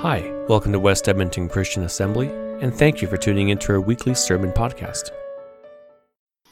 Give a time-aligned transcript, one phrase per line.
[0.00, 2.28] Hi, welcome to West Edmonton Christian Assembly,
[2.60, 5.10] and thank you for tuning into our weekly sermon podcast.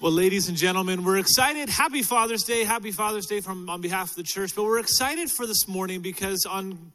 [0.00, 1.68] Well, ladies and gentlemen, we're excited.
[1.68, 2.64] Happy Father's Day.
[2.64, 4.56] Happy Father's Day from on behalf of the church.
[4.56, 6.90] But we're excited for this morning because on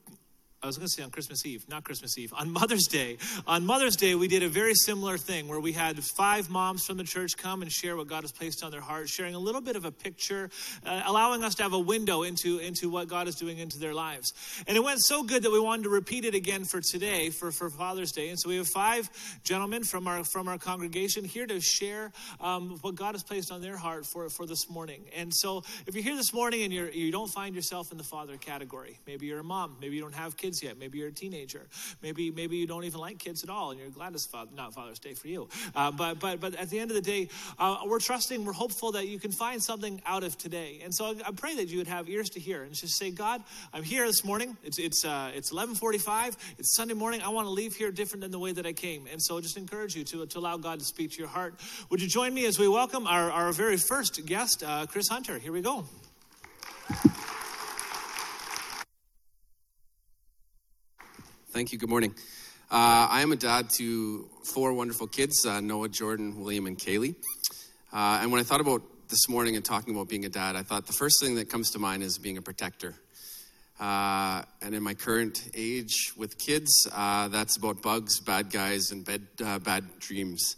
[0.62, 3.18] I was going to say on Christmas Eve, not Christmas Eve, on Mother's Day.
[3.48, 6.98] On Mother's Day, we did a very similar thing where we had five moms from
[6.98, 9.62] the church come and share what God has placed on their hearts, sharing a little
[9.62, 10.50] bit of a picture,
[10.86, 13.94] uh, allowing us to have a window into, into what God is doing into their
[13.94, 14.34] lives.
[14.68, 17.54] And it went so good that we wanted to repeat it again for today, for,
[17.54, 18.28] for Father's Day.
[18.28, 19.10] And so we have five
[19.46, 23.62] gentlemen from our, from our congregation here to share um, what God has placed on
[23.62, 25.06] their heart for, for this morning.
[25.16, 28.04] And so if you're here this morning and you're, you don't find yourself in the
[28.04, 30.80] father category, maybe you're a mom, maybe you don't have kids kids yet.
[30.80, 31.68] Maybe you're a teenager.
[32.02, 34.74] Maybe maybe you don't even like kids at all, and you're glad it's father, not
[34.74, 35.48] Father's Day for you.
[35.76, 38.92] Uh, but but but at the end of the day, uh, we're trusting, we're hopeful
[38.94, 40.82] that you can find something out of today.
[40.84, 43.12] And so I, I, pray that you would have ears to hear and just say,
[43.12, 43.44] God,
[43.74, 44.58] I'm here this morning.
[44.64, 46.36] It's it's uh, it's 11:45.
[46.58, 47.22] It's Sunday morning.
[47.22, 49.06] I want to leave here different than the way that I came.
[49.12, 51.54] And so I just encourage you to to allow God to speak to your heart.
[51.92, 55.38] Would you join me as we welcome our our very first guest, uh, Chris Hunter?
[55.38, 55.86] Here we go.
[61.60, 61.78] Thank you.
[61.78, 62.16] Good morning.
[62.72, 67.16] Uh, I am a dad to four wonderful kids uh, Noah, Jordan, William, and Kaylee.
[67.92, 70.64] Uh, and when I thought about this morning and talking about being a dad, I
[70.64, 72.96] thought the first thing that comes to mind is being a protector.
[73.78, 79.04] Uh, and in my current age with kids, uh, that's about bugs, bad guys, and
[79.04, 80.56] bed, uh, bad dreams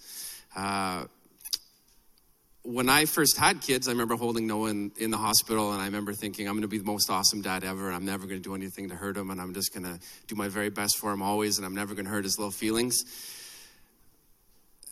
[2.64, 5.86] when I first had kids, I remember holding Noah in, in the hospital, and I
[5.86, 8.42] remember thinking, I'm going to be the most awesome dad ever, and I'm never going
[8.42, 10.98] to do anything to hurt him, and I'm just going to do my very best
[10.98, 13.04] for him always, and I'm never going to hurt his little feelings.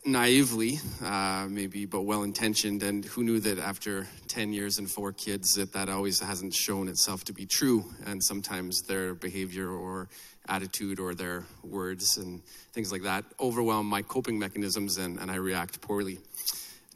[0.03, 5.11] Naively, uh, maybe, but well intentioned, and who knew that after 10 years and four
[5.11, 10.09] kids, that that always hasn't shown itself to be true, and sometimes their behavior or
[10.47, 12.41] attitude or their words and
[12.73, 16.17] things like that overwhelm my coping mechanisms, and, and I react poorly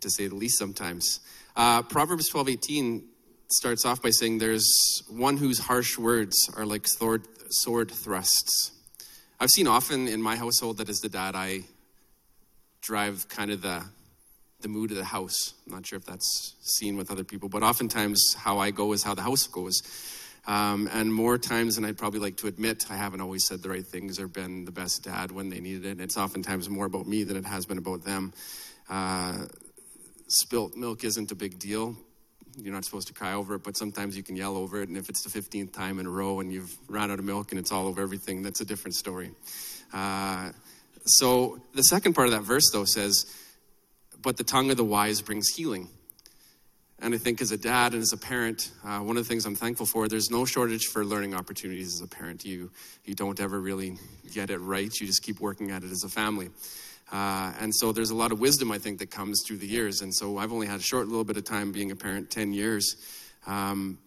[0.04, 1.20] to say the least sometimes.
[1.56, 3.04] Uh, Proverbs 12 18
[3.50, 4.66] starts off by saying, There's
[5.10, 8.72] one whose harsh words are like sword, sword thrusts.
[9.40, 11.62] I've seen often in my household that as the dad, I
[12.82, 13.84] drive kind of the
[14.64, 15.54] the mood of the house.
[15.68, 19.04] I'm not sure if that's seen with other people, but oftentimes how I go is
[19.04, 19.82] how the house goes.
[20.46, 23.70] Um, and more times than I'd probably like to admit, I haven't always said the
[23.70, 26.02] right things or been the best dad when they needed it.
[26.02, 28.34] It's oftentimes more about me than it has been about them.
[28.90, 29.46] Uh,
[30.34, 31.96] spilt milk isn't a big deal.
[32.56, 34.88] You're not supposed to cry over it, but sometimes you can yell over it.
[34.88, 37.52] And if it's the 15th time in a row and you've run out of milk
[37.52, 39.32] and it's all over everything, that's a different story.
[39.92, 40.52] Uh,
[41.06, 43.26] so the second part of that verse, though, says,
[44.22, 45.90] But the tongue of the wise brings healing.
[47.00, 49.46] And I think as a dad and as a parent, uh, one of the things
[49.46, 52.46] I'm thankful for, there's no shortage for learning opportunities as a parent.
[52.46, 52.72] You,
[53.04, 53.98] you don't ever really
[54.34, 56.50] get it right, you just keep working at it as a family.
[57.12, 60.02] Uh, and so there's a lot of wisdom, I think, that comes through the years.
[60.02, 62.54] And so I've only had a short little bit of time being a parent 10
[62.54, 62.96] years.
[63.46, 64.00] Um,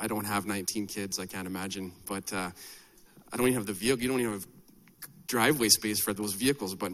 [0.00, 1.92] I don't have 19 kids, I can't imagine.
[2.08, 2.50] But uh,
[3.32, 4.46] I don't even have the vehicle, you don't even have
[5.26, 6.74] driveway space for those vehicles.
[6.74, 6.92] But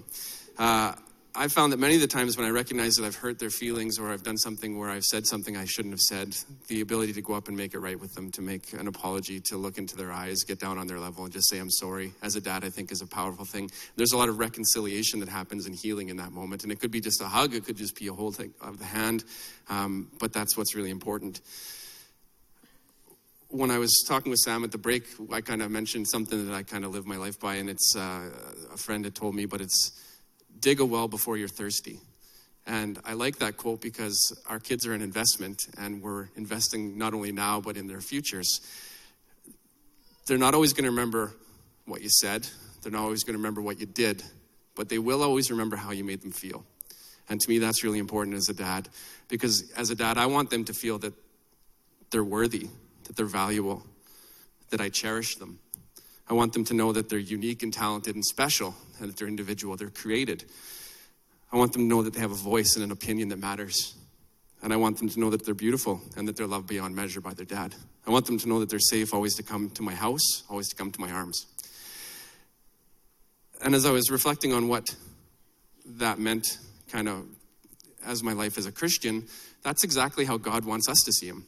[0.59, 0.95] uh,
[1.39, 3.99] I've found that many of the times when I recognize that I've hurt their feelings
[3.99, 6.35] or I've done something where I've said something I shouldn't have said,
[6.69, 9.41] the ability to go up and make it right with them, to make an apology,
[9.47, 12.15] to look into their eyes, get down on their level, and just say, I'm sorry,
[12.23, 13.71] as a dad, I think is a powerful thing.
[13.97, 16.63] There's a lot of reconciliation that happens in healing in that moment.
[16.63, 18.85] And it could be just a hug, it could just be a hold of the
[18.85, 19.25] hand,
[19.69, 21.43] um, but that's what's really important
[23.49, 26.55] when I was talking with Sam at the break, I kind of mentioned something that
[26.55, 28.29] I kind of live my life by, and it's uh,
[28.75, 29.93] a friend had told me, but it's
[30.61, 32.01] dig a well before you're thirsty.
[32.67, 37.15] And I like that quote because our kids are an investment and we're investing not
[37.15, 38.61] only now but in their futures.
[40.27, 41.33] They're not always going to remember
[41.85, 42.49] what you said,
[42.83, 44.25] they're not always going to remember what you did,
[44.75, 46.65] but they will always remember how you made them feel.
[47.29, 48.89] And to me, that's really important as a dad
[49.29, 51.13] because as a dad, I want them to feel that
[52.11, 52.69] they're worthy,
[53.05, 53.85] that they're valuable,
[54.71, 55.59] that I cherish them.
[56.29, 59.29] I want them to know that they're unique and talented and special, and that they're
[59.29, 60.45] individual, they're created.
[61.53, 63.95] I want them to know that they have a voice and an opinion that matters.
[64.63, 67.21] And I want them to know that they're beautiful and that they're loved beyond measure
[67.21, 67.75] by their dad.
[68.07, 70.69] I want them to know that they're safe always to come to my house, always
[70.71, 71.47] to come to my arms.
[73.63, 74.95] And as I was reflecting on what
[75.87, 76.59] that meant,
[76.91, 77.27] kind of
[78.05, 79.25] as my life as a Christian,
[79.63, 81.45] that's exactly how God wants us to see Him.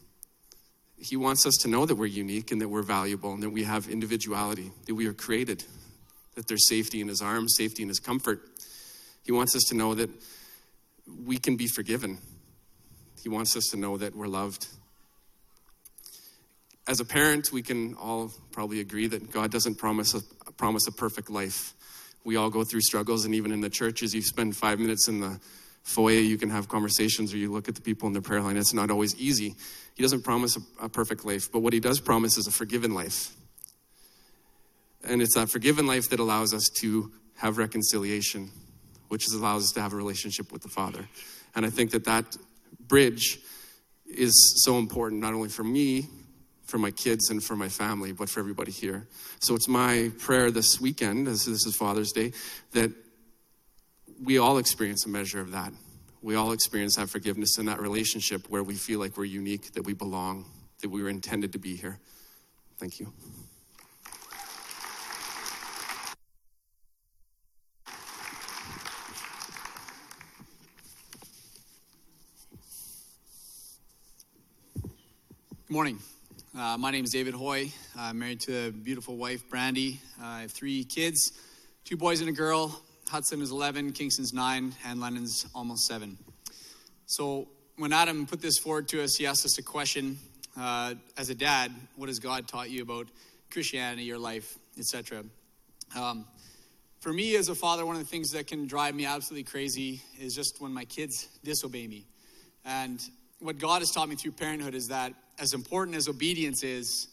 [1.00, 3.64] He wants us to know that we're unique and that we're valuable and that we
[3.64, 5.64] have individuality, that we are created,
[6.34, 8.40] that there's safety in His arms, safety in His comfort.
[9.24, 10.10] He wants us to know that
[11.24, 12.18] we can be forgiven.
[13.22, 14.66] He wants us to know that we're loved.
[16.86, 20.22] As a parent, we can all probably agree that God doesn't promise a
[20.52, 21.74] promise a perfect life.
[22.24, 25.20] We all go through struggles, and even in the churches, you spend five minutes in
[25.20, 25.40] the
[25.88, 28.56] foyer, you can have conversations, or you look at the people in the prayer line.
[28.56, 29.54] It's not always easy.
[29.94, 32.92] He doesn't promise a, a perfect life, but what he does promise is a forgiven
[32.92, 33.34] life.
[35.02, 38.50] And it's that forgiven life that allows us to have reconciliation,
[39.08, 41.08] which allows us to have a relationship with the Father.
[41.54, 42.36] And I think that that
[42.86, 43.38] bridge
[44.06, 46.08] is so important, not only for me,
[46.66, 49.06] for my kids, and for my family, but for everybody here.
[49.40, 52.32] So it's my prayer this weekend, as this is Father's Day,
[52.72, 52.90] that
[54.22, 55.72] we all experience a measure of that.
[56.22, 59.84] We all experience that forgiveness in that relationship where we feel like we're unique, that
[59.84, 60.46] we belong,
[60.80, 61.98] that we were intended to be here.
[62.78, 63.12] Thank you.
[75.66, 75.98] Good morning.
[76.58, 77.70] Uh, my name is David Hoy.
[77.96, 80.00] I'm married to a beautiful wife, Brandy.
[80.20, 81.32] Uh, I have three kids
[81.84, 82.82] two boys and a girl.
[83.08, 86.18] Hudson is 11, Kingston's 9, and Lennon's almost 7.
[87.06, 90.18] So, when Adam put this forward to us, he asked us a question
[90.58, 93.06] uh, As a dad, what has God taught you about
[93.50, 95.24] Christianity, your life, etc.?
[95.96, 96.26] Um,
[97.00, 100.02] for me, as a father, one of the things that can drive me absolutely crazy
[100.20, 102.04] is just when my kids disobey me.
[102.64, 103.00] And
[103.38, 107.08] what God has taught me through parenthood is that as important as obedience is,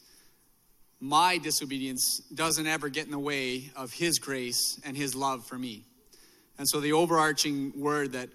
[1.05, 5.57] my disobedience doesn't ever get in the way of His grace and His love for
[5.57, 5.83] me.
[6.57, 8.29] And so the overarching word that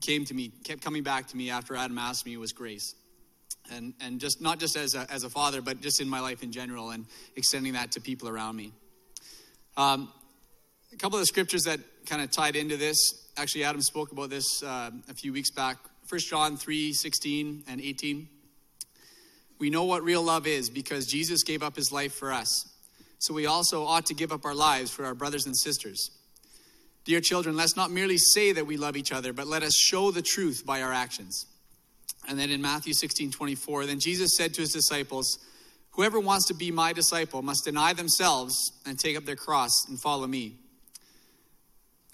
[0.00, 2.94] came to me, kept coming back to me after Adam asked me was grace.
[3.70, 6.42] And, and just not just as a, as a father, but just in my life
[6.42, 7.04] in general and
[7.36, 8.72] extending that to people around me.
[9.76, 10.10] Um,
[10.92, 12.96] a couple of the scriptures that kind of tied into this,
[13.36, 15.76] actually, Adam spoke about this uh, a few weeks back.
[16.08, 18.28] 1 John 3 16 and 18.
[19.58, 22.70] We know what real love is because Jesus gave up his life for us.
[23.18, 26.10] So we also ought to give up our lives for our brothers and sisters.
[27.04, 30.10] Dear children, let's not merely say that we love each other, but let us show
[30.10, 31.46] the truth by our actions.
[32.28, 35.38] And then in Matthew 16 24, then Jesus said to his disciples,
[35.92, 40.00] Whoever wants to be my disciple must deny themselves and take up their cross and
[40.00, 40.56] follow me.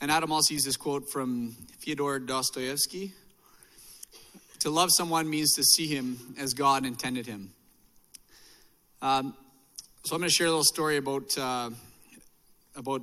[0.00, 3.14] And Adam also used this quote from Fyodor Dostoevsky
[4.60, 7.50] to love someone means to see him as God intended him.
[9.02, 9.34] Um,
[10.04, 11.70] so I'm going to share a little story about uh,
[12.76, 13.02] about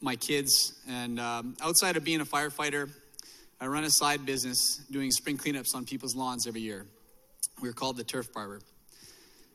[0.00, 0.74] my kids.
[0.88, 2.90] And um, outside of being a firefighter,
[3.60, 6.86] I run a side business doing spring cleanups on people's lawns every year.
[7.60, 8.60] We're called the Turf Barber.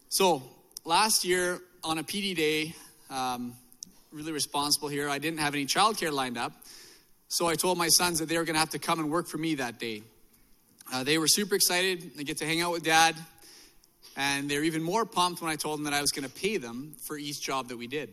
[0.10, 0.44] So
[0.86, 2.76] last year on a PD day,
[3.10, 3.56] um,
[4.12, 5.08] really responsible here.
[5.08, 6.52] I didn't have any childcare lined up,
[7.28, 9.28] so I told my sons that they were going to have to come and work
[9.28, 10.04] for me that day.
[10.94, 12.12] Uh, they were super excited.
[12.16, 13.16] They get to hang out with dad.
[14.16, 16.58] And they're even more pumped when I told them that I was going to pay
[16.58, 18.12] them for each job that we did.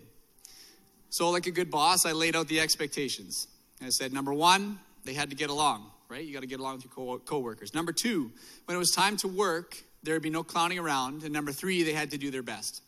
[1.10, 3.48] So, like a good boss, I laid out the expectations.
[3.84, 6.24] I said, number one, they had to get along, right?
[6.24, 7.74] You got to get along with your co- coworkers.
[7.74, 8.30] Number two,
[8.64, 11.22] when it was time to work, there would be no clowning around.
[11.22, 12.80] And number three, they had to do their best.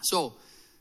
[0.00, 0.32] So,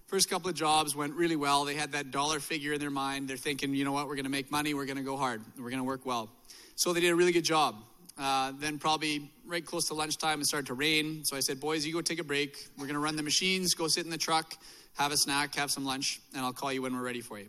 [0.07, 1.63] first couple of jobs went really well.
[1.63, 3.27] They had that dollar figure in their mind.
[3.27, 5.43] They're thinking, you know what, we're going to make money, we're going to go hard,
[5.59, 6.31] we're going to work well.
[6.73, 7.75] So, they did a really good job.
[8.21, 11.25] Uh, then probably right close to lunchtime, it started to rain.
[11.25, 12.67] So I said, boys, you go take a break.
[12.77, 14.53] We're going to run the machines, go sit in the truck,
[14.93, 17.47] have a snack, have some lunch, and I'll call you when we're ready for you.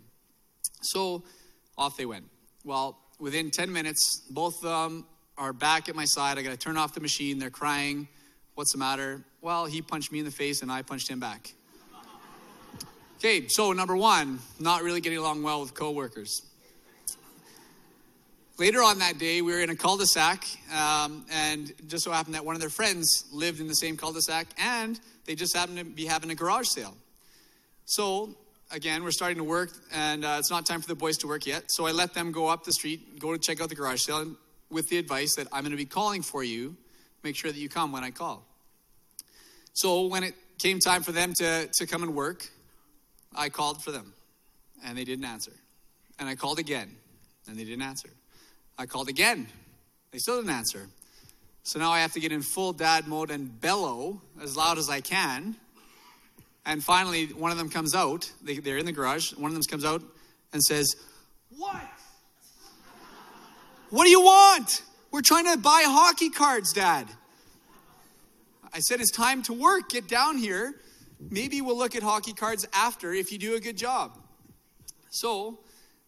[0.80, 1.24] So
[1.76, 2.24] off they went.
[2.64, 6.38] Well, within 10 minutes, both of them are back at my side.
[6.38, 7.38] I got to turn off the machine.
[7.38, 8.08] They're crying.
[8.54, 9.22] What's the matter?
[9.42, 11.52] Well, he punched me in the face and I punched him back.
[13.18, 16.42] Okay, so number one, not really getting along well with coworkers.
[18.62, 22.12] Later on that day, we were in a cul de sac, um, and just so
[22.12, 25.34] happened that one of their friends lived in the same cul de sac, and they
[25.34, 26.94] just happened to be having a garage sale.
[27.86, 28.36] So,
[28.70, 31.44] again, we're starting to work, and uh, it's not time for the boys to work
[31.44, 31.64] yet.
[31.70, 34.36] So I let them go up the street, go to check out the garage sale,
[34.70, 36.76] with the advice that I'm going to be calling for you.
[37.24, 38.46] Make sure that you come when I call.
[39.72, 42.46] So when it came time for them to, to come and work,
[43.34, 44.14] I called for them,
[44.84, 45.52] and they didn't answer.
[46.20, 46.94] And I called again,
[47.48, 48.10] and they didn't answer.
[48.78, 49.46] I called again.
[50.10, 50.88] They still didn't answer.
[51.64, 54.90] So now I have to get in full dad mode and bellow as loud as
[54.90, 55.56] I can.
[56.66, 58.30] And finally, one of them comes out.
[58.42, 59.32] They, are in the garage.
[59.34, 60.02] One of them comes out
[60.52, 60.94] and says,
[61.56, 61.82] What?
[63.90, 64.82] What do you want?
[65.10, 67.06] We're trying to buy hockey cards, Dad.
[68.72, 69.90] I said, It's time to work.
[69.90, 70.74] Get down here.
[71.30, 74.18] Maybe we'll look at hockey cards after if you do a good job.
[75.10, 75.60] So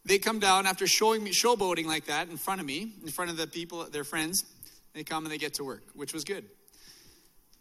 [0.04, 3.30] they come down after showing me showboating like that in front of me, in front
[3.30, 4.44] of the people, their friends.
[4.92, 6.44] They come and they get to work, which was good.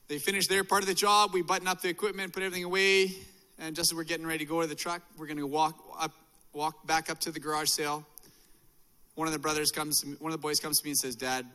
[0.07, 1.33] They finish their part of the job.
[1.33, 3.15] We button up the equipment, put everything away,
[3.57, 5.75] And just as we're getting ready to go to the truck, we're going to walk
[5.99, 6.11] up,
[6.53, 8.05] walk back up to the garage sale.
[9.15, 11.45] One of the brothers comes, one of the boys comes to me and says, "Dad,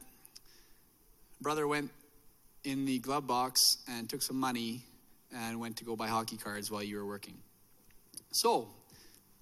[1.41, 1.91] brother went
[2.65, 4.85] in the glove box and took some money
[5.35, 7.37] and went to go buy hockey cards while you were working."
[8.33, 8.69] So,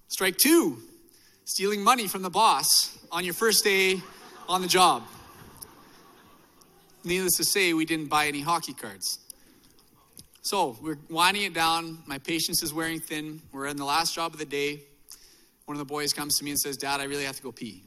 [0.07, 0.81] strike two:
[1.47, 4.01] stealing money from the boss on your first day
[4.49, 5.01] on the job.
[7.05, 9.19] Needless to say, we didn't buy any hockey cards.
[10.41, 11.99] So we're winding it down.
[12.05, 13.41] My patience is wearing thin.
[13.53, 14.81] We're in the last job of the day.
[15.67, 17.53] One of the boys comes to me and says, Dad, I really have to go
[17.53, 17.81] pee.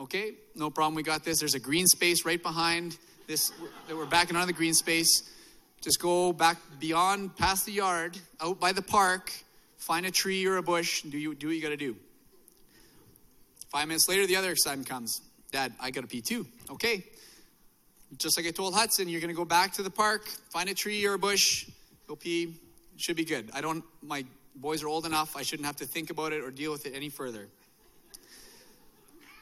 [0.00, 0.94] Okay, no problem.
[0.94, 1.38] We got this.
[1.38, 2.96] There's a green space right behind
[3.26, 3.52] this
[3.88, 5.30] that we're backing on the green space.
[5.82, 9.32] Just go back beyond, past the yard, out by the park,
[9.76, 11.94] find a tree or a bush, and do, you, do what you got to do.
[13.70, 15.20] Five minutes later, the other son comes.
[15.52, 16.46] Dad, I got to pee too.
[16.70, 17.04] Okay.
[18.18, 20.74] Just like I told Hudson, you're going to go back to the park, find a
[20.74, 21.66] tree or a bush,
[22.08, 22.56] go pee.
[22.96, 23.50] Should be good.
[23.54, 24.24] I don't, my
[24.56, 26.92] boys are old enough, I shouldn't have to think about it or deal with it
[26.94, 27.46] any further.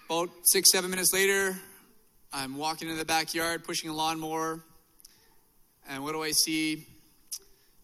[0.09, 1.57] About six, seven minutes later,
[2.33, 4.61] I'm walking in the backyard, pushing a lawnmower,
[5.89, 6.87] and what do I see?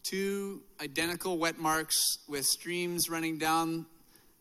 [0.03, 1.95] Two identical wet marks
[2.29, 3.87] with streams running down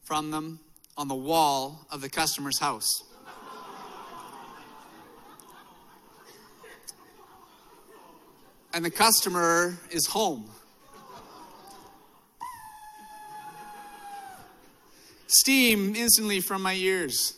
[0.05, 0.61] from them
[0.97, 3.05] on the wall of the customer's house.
[8.75, 10.51] and the customer is home.
[15.29, 17.35] Steam instantly from my ears.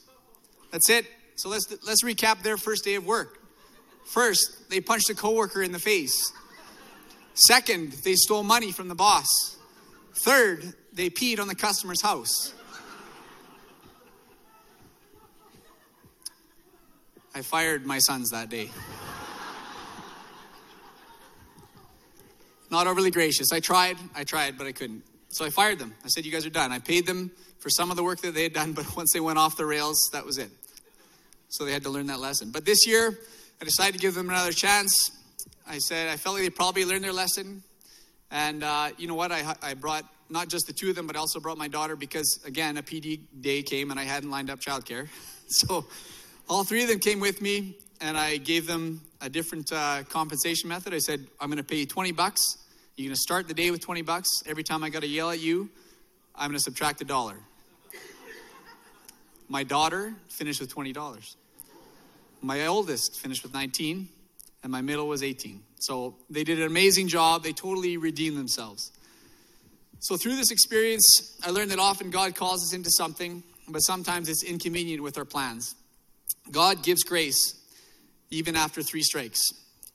[0.73, 1.07] That's it.
[1.37, 3.39] So let's let's recap their first day of work.
[4.07, 6.33] First, they punched a coworker in the face.
[7.35, 9.27] Second, they stole money from the boss.
[10.15, 12.55] Third, they peed on the customer's house.
[17.37, 18.71] I fired my sons that day.
[22.71, 23.53] Not overly gracious.
[23.53, 25.03] I tried, I tried, but I couldn't.
[25.29, 25.95] So I fired them.
[26.03, 26.73] I said, You guys are done.
[26.73, 29.21] I paid them for some of the work that they had done, but once they
[29.21, 30.49] went off the rails, that was it.
[31.51, 32.53] So they had to learn that lesson.
[32.53, 33.19] But this year,
[33.61, 34.95] I decided to give them another chance.
[35.69, 37.63] I said, I felt like they probably learned their lesson.
[38.31, 39.31] And uh, you know what?
[39.31, 41.97] I, I brought not just the two of them, but I also brought my daughter
[41.97, 45.09] because, again, a PD day came and I hadn't lined up childcare.
[45.49, 45.87] So
[46.49, 50.69] all three of them came with me, and I gave them a different uh, compensation
[50.69, 50.95] method.
[50.95, 52.41] I said, I'm going to pay you 20 bucks.
[52.97, 54.29] You're going to start the day with 20 bucks.
[54.47, 55.69] Every time I got to yell at you,
[56.35, 57.37] I'm going to subtract a dollar.
[59.49, 61.37] My daughter finished with $20.
[62.43, 64.09] My oldest finished with 19,
[64.63, 65.63] and my middle was 18.
[65.81, 67.43] So they did an amazing job.
[67.43, 68.93] They totally redeemed themselves.
[70.01, 74.29] So through this experience, I learned that often God calls us into something, but sometimes
[74.29, 75.75] it's inconvenient with our plans.
[76.51, 77.55] God gives grace
[78.31, 79.41] even after three strikes.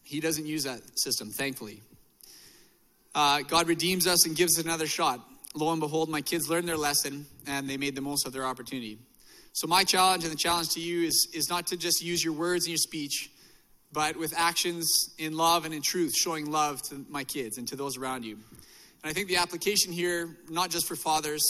[0.03, 1.81] He doesn't use that system, thankfully.
[3.13, 5.19] Uh, God redeems us and gives us another shot.
[5.53, 8.45] Lo and behold, my kids learned their lesson and they made the most of their
[8.45, 8.97] opportunity.
[9.53, 12.33] So, my challenge and the challenge to you is, is not to just use your
[12.33, 13.29] words and your speech,
[13.91, 17.75] but with actions in love and in truth, showing love to my kids and to
[17.75, 18.35] those around you.
[18.35, 21.43] And I think the application here, not just for fathers,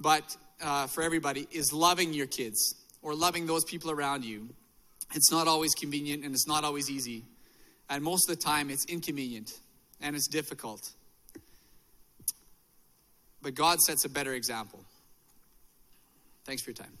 [0.00, 4.48] but uh, for everybody, is loving your kids or loving those people around you.
[5.14, 7.24] It's not always convenient and it's not always easy.
[7.88, 9.52] And most of the time, it's inconvenient
[10.00, 10.92] and it's difficult.
[13.42, 14.84] But God sets a better example.
[16.44, 16.98] Thanks for your time.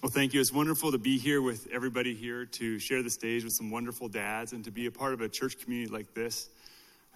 [0.00, 0.40] Well, thank you.
[0.40, 4.08] It's wonderful to be here with everybody here to share the stage with some wonderful
[4.08, 6.48] dads and to be a part of a church community like this.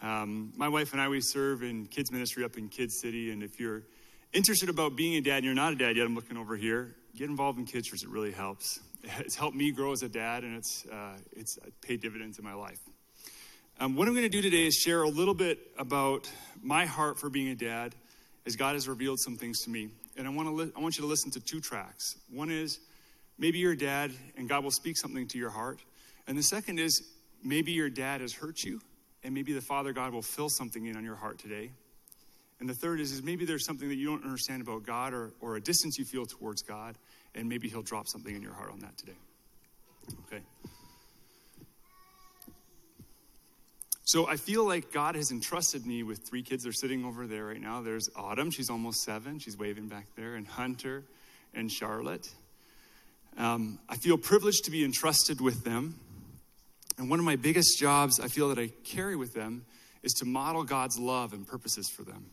[0.03, 3.31] Um, my wife and I, we serve in kids ministry up in Kids City.
[3.31, 3.85] And if you're
[4.33, 6.97] interested about being a dad and you're not a dad yet, I'm looking over here,
[7.17, 8.03] get involved in kids church.
[8.03, 8.81] It really helps.
[9.19, 12.55] It's helped me grow as a dad and it's, uh, it's paid dividends in my
[12.55, 12.79] life.
[13.81, 16.31] Um, what I'm going to do today is share a little bit about
[16.63, 17.95] my heart for being a dad
[18.47, 19.89] as God has revealed some things to me.
[20.17, 22.17] And I want, to li- I want you to listen to two tracks.
[22.31, 22.79] One is
[23.39, 25.81] maybe you're a dad and God will speak something to your heart.
[26.27, 27.03] And the second is
[27.43, 28.81] maybe your dad has hurt you
[29.25, 31.71] and maybe the Father God will fill something in on your heart today.
[32.61, 35.33] And the third is, is maybe there's something that you don't understand about God or,
[35.41, 36.97] or a distance you feel towards God,
[37.35, 39.17] and maybe He'll drop something in your heart on that today.
[40.27, 40.43] Okay.
[44.05, 46.65] So I feel like God has entrusted me with three kids.
[46.65, 47.81] They're sitting over there right now.
[47.81, 49.39] There's Autumn, she's almost seven.
[49.39, 51.05] She's waving back there, and Hunter
[51.55, 52.29] and Charlotte.
[53.39, 55.99] Um, I feel privileged to be entrusted with them.
[56.99, 59.65] And one of my biggest jobs I feel that I carry with them
[60.03, 62.27] is to model God's love and purposes for them.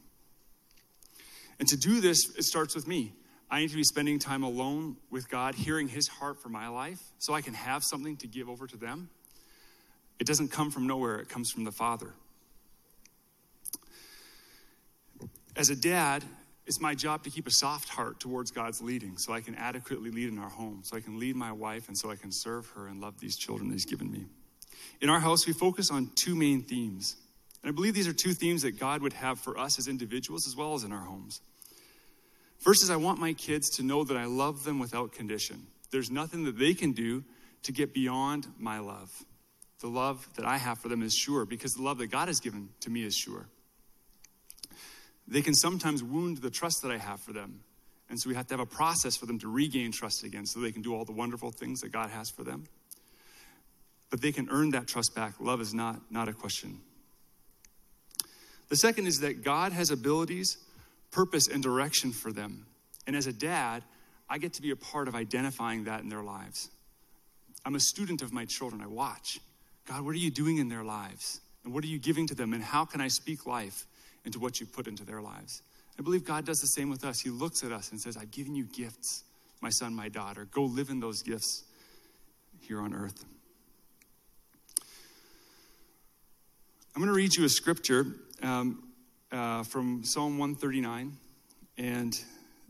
[1.59, 3.13] And to do this, it starts with me
[3.51, 7.01] I need to be spending time alone with God, hearing His heart for my life,
[7.17, 9.09] so I can have something to give over to them.
[10.19, 12.13] It doesn't come from nowhere, it comes from the Father.
[15.55, 16.23] As a dad,
[16.67, 20.11] it's my job to keep a soft heart towards God's leading so I can adequately
[20.11, 22.69] lead in our home, so I can lead my wife, and so I can serve
[22.75, 24.27] her and love these children that He's given me.
[25.01, 27.15] In our house, we focus on two main themes.
[27.63, 30.47] And I believe these are two themes that God would have for us as individuals
[30.47, 31.41] as well as in our homes.
[32.59, 35.67] First is I want my kids to know that I love them without condition.
[35.91, 37.23] There's nothing that they can do
[37.63, 39.11] to get beyond my love.
[39.79, 42.39] The love that I have for them is sure because the love that God has
[42.39, 43.47] given to me is sure.
[45.27, 47.61] They can sometimes wound the trust that I have for them.
[48.09, 50.59] And so we have to have a process for them to regain trust again so
[50.59, 52.65] they can do all the wonderful things that God has for them.
[54.09, 55.35] But they can earn that trust back.
[55.39, 56.79] Love is not, not a question.
[58.69, 60.57] The second is that God has abilities
[61.11, 62.65] purpose and direction for them.
[63.07, 63.83] And as a dad,
[64.29, 66.69] I get to be a part of identifying that in their lives.
[67.65, 68.81] I'm a student of my children.
[68.81, 69.39] I watch.
[69.87, 71.41] God, what are you doing in their lives?
[71.63, 72.53] And what are you giving to them?
[72.53, 73.85] And how can I speak life
[74.23, 75.61] into what you put into their lives?
[75.97, 77.19] I believe God does the same with us.
[77.19, 79.23] He looks at us and says, I've given you gifts,
[79.61, 80.45] my son, my daughter.
[80.51, 81.63] Go live in those gifts
[82.61, 83.25] here on earth.
[86.95, 88.05] I'm going to read you a scripture.
[88.41, 88.89] Um,
[89.31, 91.15] uh, from Psalm 139.
[91.77, 92.19] And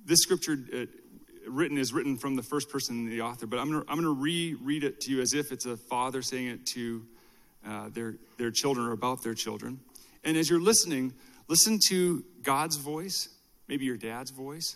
[0.06, 0.86] this scripture uh,
[1.48, 4.10] written is written from the first person, the author, but I'm going to I'm gonna
[4.10, 7.06] reread it to you as if it's a father saying it to
[7.66, 9.80] uh, their, their children or about their children.
[10.24, 11.14] And as you're listening,
[11.48, 13.30] listen to God's voice,
[13.68, 14.76] maybe your dad's voice,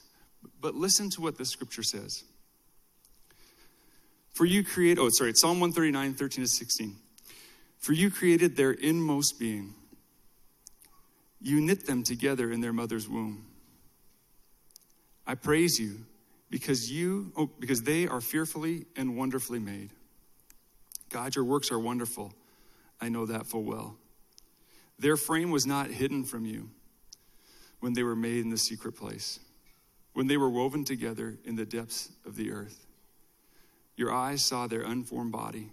[0.61, 2.23] but listen to what the scripture says.
[4.33, 6.95] For you create, oh, sorry, Psalm 139, 13 to 16.
[7.83, 9.75] For you created their inmost being
[11.41, 13.45] you knit them together in their mother's womb.
[15.27, 16.05] I praise you
[16.49, 19.89] because you oh, because they are fearfully and wonderfully made.
[21.09, 22.33] God, your works are wonderful.
[23.01, 23.97] I know that full well.
[24.97, 26.69] Their frame was not hidden from you
[27.81, 29.41] when they were made in the secret place,
[30.13, 32.85] when they were woven together in the depths of the earth.
[33.97, 35.71] Your eyes saw their unformed body.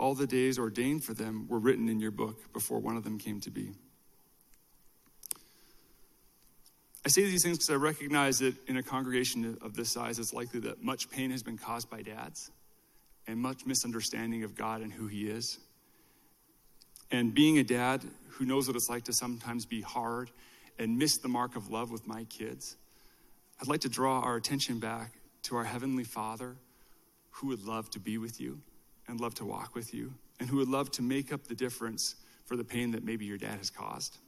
[0.00, 3.18] All the days ordained for them were written in your book before one of them
[3.18, 3.72] came to be.
[7.04, 10.32] I say these things because I recognize that in a congregation of this size, it's
[10.32, 12.50] likely that much pain has been caused by dads
[13.26, 15.58] and much misunderstanding of God and who He is.
[17.10, 20.30] And being a dad who knows what it's like to sometimes be hard
[20.78, 22.78] and miss the mark of love with my kids,
[23.60, 26.56] I'd like to draw our attention back to our Heavenly Father
[27.32, 28.62] who would love to be with you
[29.10, 32.14] and love to walk with you and who would love to make up the difference
[32.46, 34.18] for the pain that maybe your dad has caused.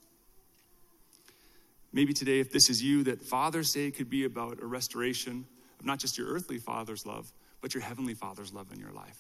[1.93, 5.47] Maybe today, if this is you, that Father's Day could be about a restoration
[5.79, 9.19] of not just your earthly father's love, but your heavenly father's love in your life.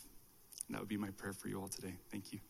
[0.66, 1.94] And that would be my prayer for you all today.
[2.10, 2.40] Thank you.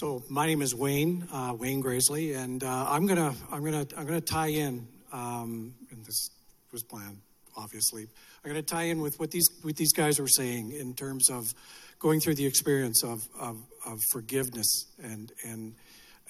[0.00, 4.06] So my name is Wayne, uh, Wayne Graisley, and uh, I'm gonna I'm gonna I'm
[4.06, 6.30] gonna tie in um, and this
[6.72, 7.18] was planned,
[7.54, 8.06] obviously.
[8.42, 11.52] I'm to tie in with what these what these guys were saying in terms of
[11.98, 15.74] going through the experience of of, of forgiveness and and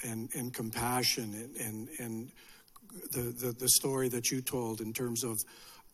[0.03, 2.33] and and compassion and and, and
[3.13, 5.39] the, the, the story that you told in terms of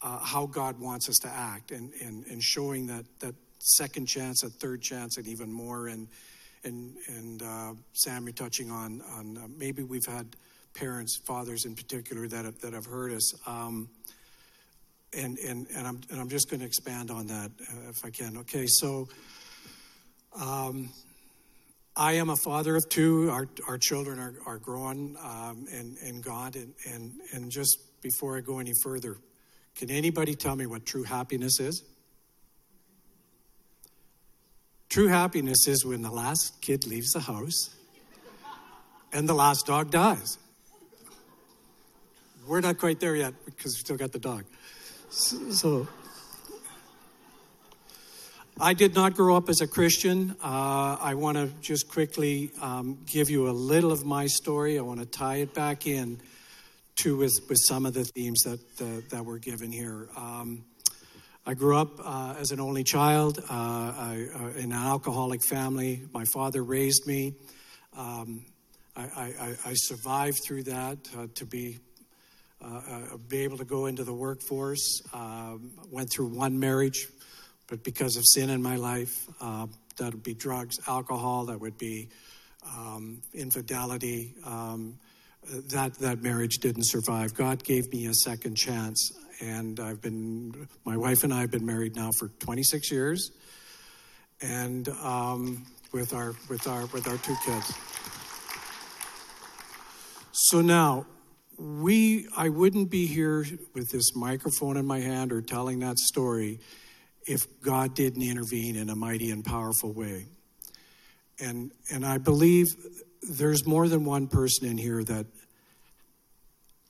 [0.00, 4.40] uh, how God wants us to act and, and, and showing that, that second chance,
[4.40, 5.88] that third chance, and even more.
[5.88, 6.08] And
[6.66, 10.36] and and uh, Sam, you're touching on on uh, maybe we've had
[10.76, 13.32] parents, fathers in particular, that have, that have heard us.
[13.48, 13.88] Um,
[15.16, 18.10] and, and, and, I'm, and I'm just going to expand on that uh, if I
[18.10, 18.36] can.
[18.38, 19.08] Okay, so
[20.38, 20.90] um,
[21.96, 23.30] I am a father of two.
[23.30, 26.56] Our, our children are, are grown um, in, in God.
[26.56, 29.16] And, and, and just before I go any further,
[29.76, 31.82] can anybody tell me what true happiness is?
[34.88, 37.70] True happiness is when the last kid leaves the house
[39.12, 40.38] and the last dog dies.
[42.46, 44.44] We're not quite there yet because we still got the dog.
[45.10, 45.88] So, so
[48.60, 50.36] I did not grow up as a Christian.
[50.42, 54.78] Uh, I want to just quickly um, give you a little of my story.
[54.78, 56.20] I want to tie it back in
[57.02, 60.08] to with, with some of the themes that uh, that were given here.
[60.16, 60.64] Um,
[61.48, 66.02] I grew up uh, as an only child uh, I, uh, in an alcoholic family.
[66.12, 67.34] My father raised me.
[67.96, 68.44] Um,
[68.96, 71.78] I, I, I, survived through that uh, to be
[72.60, 75.02] uh, uh, be able to go into the workforce.
[75.14, 77.06] Um, went through one marriage,
[77.68, 81.78] but because of sin in my life, uh, that would be drugs, alcohol, that would
[81.78, 82.08] be
[82.76, 84.34] um, infidelity.
[84.44, 84.98] Um,
[85.70, 87.34] that that marriage didn't survive.
[87.34, 91.66] God gave me a second chance, and I've been my wife and I have been
[91.66, 93.30] married now for 26 years,
[94.40, 97.72] and um, with our with our with our two kids.
[100.32, 101.06] So now
[101.58, 106.60] we I wouldn't be here with this microphone in my hand or telling that story
[107.26, 110.26] if God didn't intervene in a mighty and powerful way.
[111.40, 112.66] And and I believe
[113.22, 115.26] there's more than one person in here that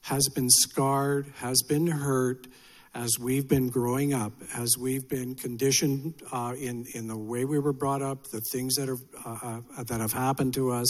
[0.07, 2.47] has been scarred, has been hurt
[2.95, 7.59] as we've been growing up, as we've been conditioned uh, in in the way we
[7.59, 10.89] were brought up, the things that are uh, uh, that have happened to us.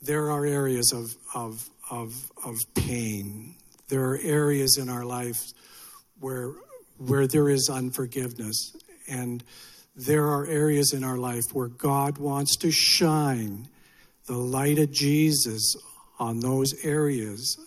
[0.00, 3.54] There are areas of of of, of pain.
[3.88, 5.40] There are areas in our life
[6.20, 6.52] where,
[6.98, 8.74] where there is unforgiveness.
[9.08, 9.44] And
[9.94, 13.68] there are areas in our life where God wants to shine
[14.26, 15.74] the light of Jesus
[16.18, 17.58] on those areas.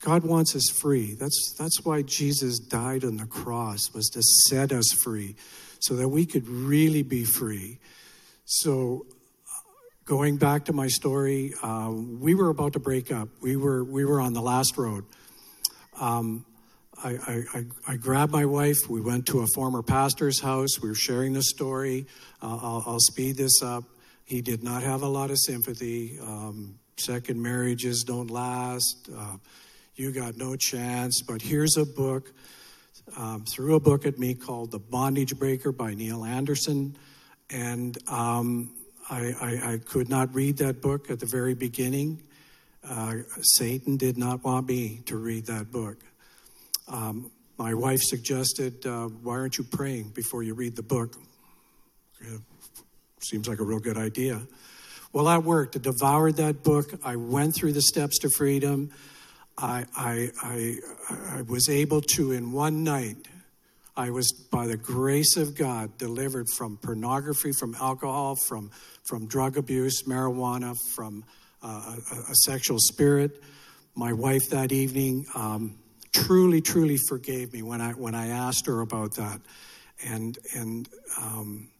[0.00, 1.14] God wants us free.
[1.14, 5.36] That's, that's why Jesus died on the cross, was to set us free
[5.80, 7.78] so that we could really be free.
[8.44, 9.06] So
[10.04, 13.28] going back to my story, uh, we were about to break up.
[13.40, 15.04] We were we were on the last road.
[16.00, 16.46] Um,
[17.02, 18.88] I, I, I, grabbed my wife.
[18.88, 20.80] We went to a former pastor's house.
[20.80, 22.06] We were sharing the story.
[22.42, 23.84] Uh, I'll, I'll, speed this up.
[24.24, 26.18] He did not have a lot of sympathy.
[26.20, 29.10] Um, second marriages don't last.
[29.14, 29.36] Uh,
[29.96, 31.22] you got no chance.
[31.26, 32.32] But here's a book.
[33.16, 36.96] Um, threw a book at me called The Bondage Breaker by Neil Anderson.
[37.50, 38.74] And um,
[39.08, 42.22] I, I, I, could not read that book at the very beginning.
[42.86, 45.98] Uh, Satan did not want me to read that book.
[46.88, 51.16] Um, my wife suggested, uh, Why aren't you praying before you read the book?
[53.22, 54.42] Seems like a real good idea.
[55.12, 55.76] Well, that worked.
[55.76, 56.92] I devoured that book.
[57.04, 58.90] I went through the steps to freedom.
[59.58, 60.76] I, I, I,
[61.38, 63.16] I was able to, in one night,
[63.96, 68.70] I was, by the grace of God, delivered from pornography, from alcohol, from,
[69.04, 71.24] from drug abuse, marijuana, from
[71.62, 73.42] uh, a, a, sexual spirit.
[73.94, 75.78] My wife that evening um,
[76.12, 79.40] truly, truly forgave me when I, when I asked her about that.
[80.04, 80.86] And, and
[81.18, 81.70] um,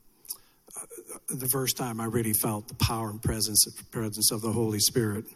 [1.28, 5.26] the first time I really felt the power and presence, presence of the Holy Spirit.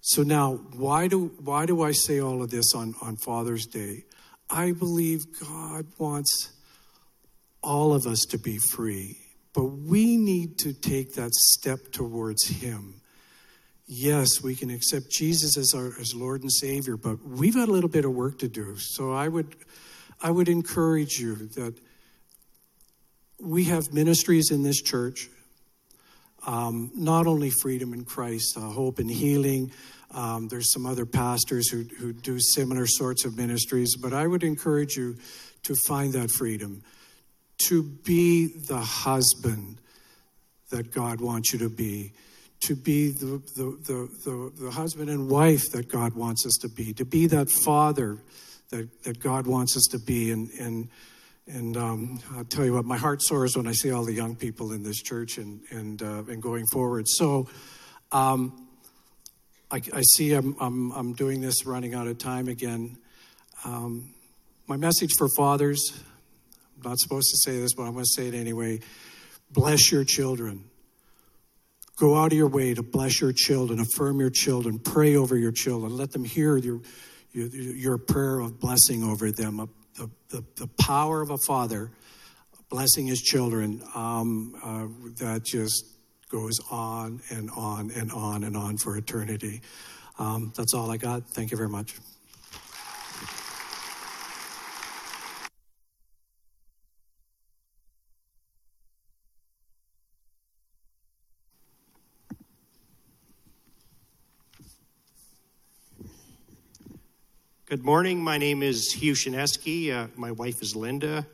[0.00, 4.04] So now, why do, why do I say all of this on, on Father's Day?
[4.48, 6.52] I believe God wants
[7.62, 9.18] all of us to be free,
[9.52, 13.00] but we need to take that step towards Him.
[13.86, 17.72] Yes, we can accept Jesus as our as Lord and Savior, but we've got a
[17.72, 18.76] little bit of work to do.
[18.76, 19.56] So I would,
[20.22, 21.74] I would encourage you that
[23.40, 25.28] we have ministries in this church.
[26.46, 29.72] Um, not only freedom in Christ, uh, hope and healing,
[30.12, 34.42] um, there's some other pastors who, who do similar sorts of ministries, but I would
[34.42, 35.16] encourage you
[35.64, 36.82] to find that freedom,
[37.66, 39.78] to be the husband
[40.70, 42.12] that God wants you to be,
[42.60, 46.68] to be the, the, the, the, the husband and wife that God wants us to
[46.68, 48.18] be, to be that father
[48.70, 50.30] that, that God wants us to be.
[50.30, 50.88] And, and,
[51.48, 54.36] and um, I'll tell you what, my heart soars when I see all the young
[54.36, 57.08] people in this church and, and, uh, and going forward.
[57.08, 57.48] So,
[58.12, 58.68] um,
[59.70, 62.96] I, I see I'm, I'm, I'm, doing this running out of time again.
[63.64, 64.14] Um,
[64.66, 65.92] my message for fathers,
[66.76, 68.80] I'm not supposed to say this, but I'm going to say it anyway.
[69.50, 70.64] Bless your children.
[71.98, 75.52] Go out of your way to bless your children, affirm your children, pray over your
[75.52, 76.80] children, let them hear your,
[77.32, 79.68] your, your prayer of blessing over them.
[79.98, 81.90] The, the, the power of a father
[82.68, 84.86] blessing his children um, uh,
[85.24, 85.84] that just
[86.30, 89.60] goes on and on and on and on for eternity.
[90.18, 91.28] Um, that's all I got.
[91.30, 91.96] Thank you very much.
[107.68, 108.24] Good morning.
[108.24, 109.94] My name is Hugh Shineski.
[109.94, 111.26] Uh, my wife is Linda.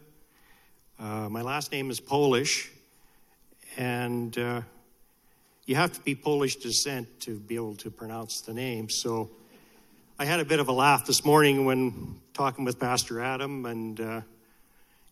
[0.98, 2.72] Uh, my last name is Polish.
[3.76, 4.62] And uh,
[5.64, 8.90] you have to be Polish descent to be able to pronounce the name.
[8.90, 9.30] So
[10.18, 14.00] I had a bit of a laugh this morning when talking with Pastor Adam, and
[14.00, 14.20] uh,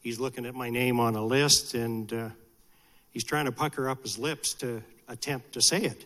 [0.00, 2.30] he's looking at my name on a list, and uh,
[3.12, 6.04] he's trying to pucker up his lips to attempt to say it.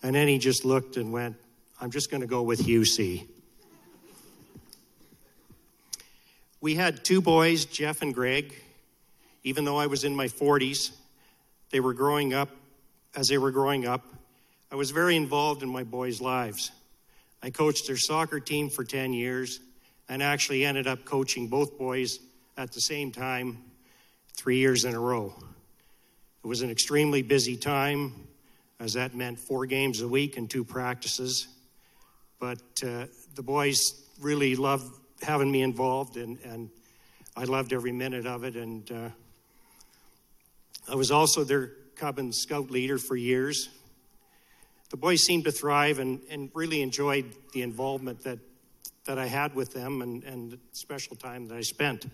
[0.00, 1.34] And then he just looked and went,
[1.80, 2.84] I'm just going to go with Hugh
[6.62, 8.54] We had two boys, Jeff and Greg.
[9.44, 10.90] Even though I was in my 40s,
[11.70, 12.50] they were growing up.
[13.16, 14.04] As they were growing up,
[14.70, 16.70] I was very involved in my boys' lives.
[17.42, 19.60] I coached their soccer team for 10 years
[20.08, 22.18] and actually ended up coaching both boys
[22.58, 23.58] at the same time
[24.36, 25.34] three years in a row.
[26.44, 28.12] It was an extremely busy time,
[28.78, 31.48] as that meant four games a week and two practices.
[32.38, 33.78] But uh, the boys
[34.20, 36.70] really loved having me involved, and, and
[37.36, 38.56] I loved every minute of it.
[38.56, 39.08] And uh,
[40.90, 43.68] I was also their Cub and Scout leader for years.
[44.90, 48.38] The boys seemed to thrive and, and really enjoyed the involvement that,
[49.04, 52.06] that I had with them and, and the special time that I spent.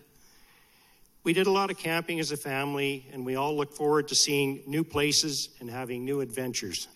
[1.25, 4.15] We did a lot of camping as a family, and we all look forward to
[4.15, 6.87] seeing new places and having new adventures.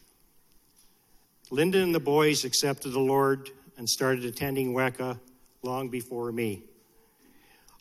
[1.51, 5.19] Linda and the boys accepted the Lord and started attending WECA
[5.63, 6.63] long before me.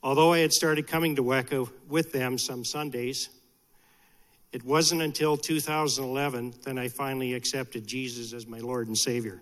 [0.02, 3.30] Although I had started coming to WECA with them some Sundays,
[4.52, 9.42] it wasn't until 2011 that I finally accepted Jesus as my Lord and Savior.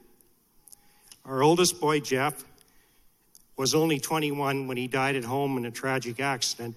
[1.25, 2.43] Our oldest boy, Jeff,
[3.55, 6.75] was only 21 when he died at home in a tragic accident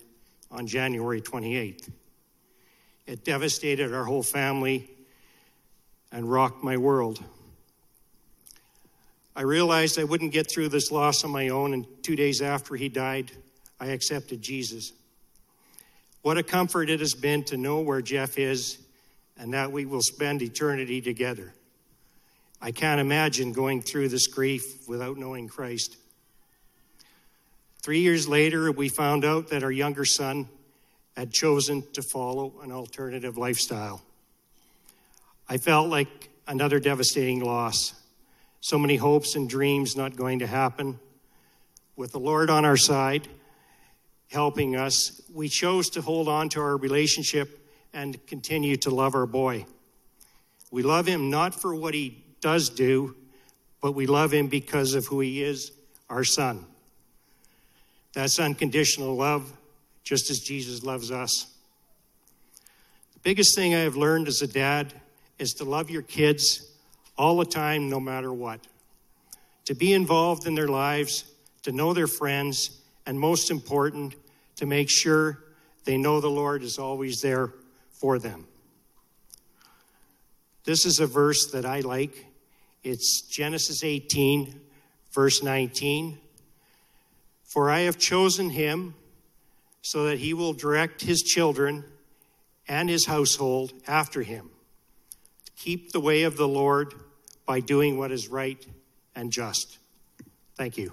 [0.50, 1.90] on January 28th.
[3.06, 4.90] It devastated our whole family
[6.12, 7.22] and rocked my world.
[9.40, 12.76] I realized I wouldn't get through this loss on my own, and two days after
[12.76, 13.30] he died,
[13.80, 14.92] I accepted Jesus.
[16.20, 18.76] What a comfort it has been to know where Jeff is
[19.38, 21.54] and that we will spend eternity together.
[22.60, 25.96] I can't imagine going through this grief without knowing Christ.
[27.80, 30.50] Three years later, we found out that our younger son
[31.16, 34.02] had chosen to follow an alternative lifestyle.
[35.48, 37.94] I felt like another devastating loss.
[38.60, 41.00] So many hopes and dreams not going to happen.
[41.96, 43.26] With the Lord on our side,
[44.30, 49.26] helping us, we chose to hold on to our relationship and continue to love our
[49.26, 49.66] boy.
[50.70, 53.16] We love him not for what he does do,
[53.80, 55.72] but we love him because of who he is,
[56.08, 56.66] our son.
[58.12, 59.52] That's unconditional love,
[60.04, 61.46] just as Jesus loves us.
[63.14, 64.92] The biggest thing I have learned as a dad
[65.38, 66.69] is to love your kids
[67.20, 68.66] all the time, no matter what.
[69.66, 71.24] To be involved in their lives,
[71.64, 74.14] to know their friends, and most important,
[74.56, 75.38] to make sure
[75.84, 77.52] they know the Lord is always there
[77.90, 78.46] for them.
[80.64, 82.24] This is a verse that I like.
[82.82, 84.58] It's Genesis 18,
[85.12, 86.18] verse 19.
[87.44, 88.94] For I have chosen him
[89.82, 91.84] so that he will direct his children
[92.66, 94.48] and his household after him.
[95.44, 96.94] To keep the way of the Lord
[97.50, 98.64] by doing what is right
[99.16, 99.78] and just.
[100.56, 100.92] Thank you.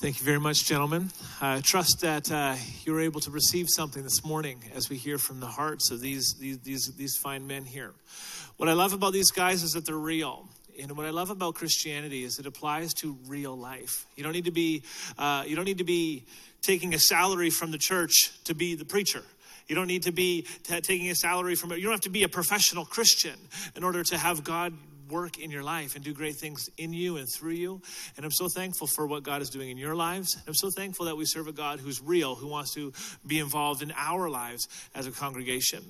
[0.00, 1.10] Thank you very much, gentlemen.
[1.40, 5.18] I trust that uh, you were able to receive something this morning as we hear
[5.18, 7.92] from the hearts of these, these, these, these fine men here.
[8.56, 10.48] What I love about these guys is that they're real.
[10.80, 14.06] And what I love about Christianity is it applies to real life.
[14.16, 14.82] You don't need to be,
[15.18, 16.24] uh, you don't need to be
[16.62, 19.22] taking a salary from the church to be the preacher.
[19.68, 21.76] You don't need to be t- taking a salary from it.
[21.76, 23.36] You don't have to be a professional Christian
[23.76, 24.72] in order to have God
[25.10, 27.80] work in your life and do great things in you and through you.
[28.16, 30.36] And I'm so thankful for what God is doing in your lives.
[30.46, 32.92] I'm so thankful that we serve a God who's real, who wants to
[33.26, 35.82] be involved in our lives as a congregation.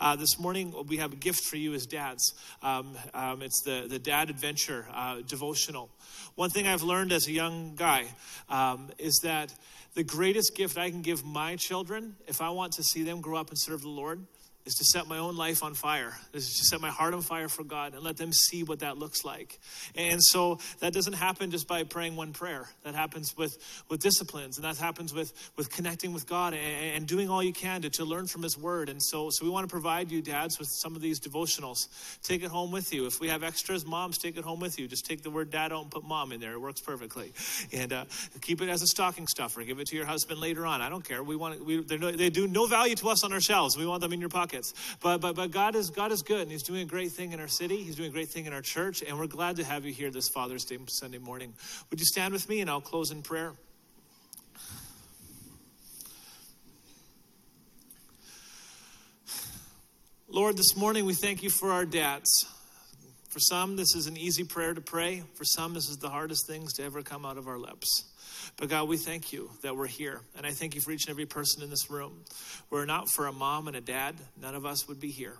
[0.00, 2.34] Uh, this morning, we have a gift for you as dads.
[2.62, 5.90] Um, um, it's the, the Dad Adventure uh, devotional.
[6.34, 8.06] One thing I've learned as a young guy
[8.48, 9.54] um, is that
[9.94, 13.38] the greatest gift I can give my children, if I want to see them grow
[13.38, 14.20] up and serve the Lord,
[14.66, 17.48] is to set my own life on fire, is to set my heart on fire
[17.48, 19.60] for God and let them see what that looks like.
[19.94, 22.68] And so that doesn't happen just by praying one prayer.
[22.82, 23.56] That happens with,
[23.88, 27.52] with disciplines, and that happens with, with connecting with God and, and doing all you
[27.52, 28.88] can to, to learn from His Word.
[28.88, 31.86] And so, so we want to provide you, dads, with some of these devotionals.
[32.22, 33.06] Take it home with you.
[33.06, 34.88] If we have extras, moms, take it home with you.
[34.88, 36.54] Just take the word dad out and put mom in there.
[36.54, 37.32] It works perfectly.
[37.72, 38.04] And uh,
[38.40, 39.62] keep it as a stocking stuffer.
[39.62, 40.80] Give it to your husband later on.
[40.80, 41.22] I don't care.
[41.22, 43.76] We want we, no, they do no value to us on our shelves.
[43.76, 44.96] We want them in your pocket pockets.
[45.00, 47.40] But, but, but God, is, God is good, and He's doing a great thing in
[47.40, 47.76] our city.
[47.76, 50.10] He's doing a great thing in our church, and we're glad to have you here
[50.10, 51.52] this Father's Day Sunday morning.
[51.90, 53.52] Would you stand with me, and I'll close in prayer?
[60.28, 62.28] Lord, this morning we thank you for our dads
[63.36, 65.22] For some, this is an easy prayer to pray.
[65.34, 68.04] For some, this is the hardest things to ever come out of our lips.
[68.56, 70.22] But God, we thank you that we're here.
[70.38, 72.24] And I thank you for each and every person in this room.
[72.70, 75.36] Were not for a mom and a dad, none of us would be here.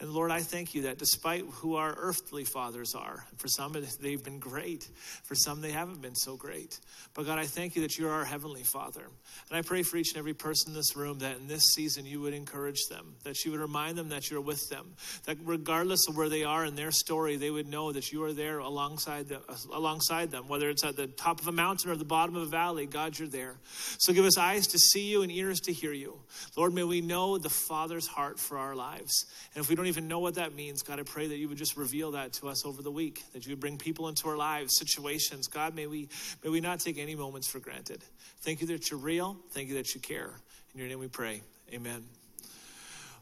[0.00, 4.22] And Lord, I thank you that despite who our earthly fathers are, for some they've
[4.22, 4.88] been great,
[5.24, 6.78] for some they haven't been so great.
[7.14, 9.02] But God, I thank you that you're our heavenly Father.
[9.48, 12.06] And I pray for each and every person in this room that in this season
[12.06, 14.94] you would encourage them, that you would remind them that you're with them,
[15.24, 18.32] that regardless of where they are in their story, they would know that you are
[18.32, 19.42] there alongside them,
[19.72, 22.46] alongside them, whether it's at the top of a mountain or the bottom of a
[22.46, 22.86] valley.
[22.86, 23.56] God, you're there.
[23.98, 26.18] So give us eyes to see you and ears to hear you.
[26.56, 29.26] Lord, may we know the Father's heart for our lives.
[29.54, 31.58] And if we don't even know what that means, God, I pray that you would
[31.58, 34.36] just reveal that to us over the week, that you would bring people into our
[34.36, 35.48] lives, situations.
[35.48, 36.08] God, may we
[36.44, 38.04] may we not take any moments for granted.
[38.42, 39.36] Thank you that you're real.
[39.50, 40.30] Thank you that you care.
[40.72, 41.40] In your name we pray.
[41.72, 42.04] Amen.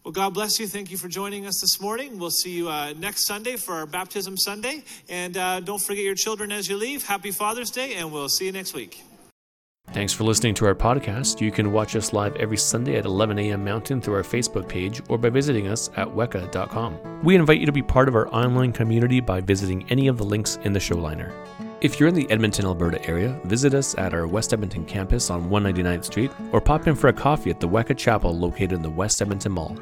[0.04, 0.66] Well, God bless you.
[0.66, 2.18] Thank you for joining us this morning.
[2.18, 4.84] We'll see you uh, next Sunday for our Baptism Sunday.
[5.08, 7.02] And uh, don't forget your children as you leave.
[7.02, 9.02] Happy Father's Day, and we'll see you next week.
[9.92, 11.42] Thanks for listening to our podcast.
[11.42, 13.62] You can watch us live every Sunday at 11 a.m.
[13.62, 17.22] Mountain through our Facebook page or by visiting us at weka.com.
[17.22, 20.24] We invite you to be part of our online community by visiting any of the
[20.24, 21.34] links in the show liner.
[21.82, 25.50] If you're in the Edmonton, Alberta area, visit us at our West Edmonton campus on
[25.50, 28.90] 199th Street or pop in for a coffee at the Weka Chapel located in the
[28.90, 29.76] West Edmonton Mall.